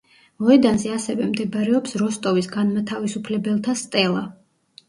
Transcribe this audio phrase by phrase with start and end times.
[0.43, 4.27] მოედანზე ასევე მდებარეობს როსტოვის განმათავისუფლებელთა სტელა.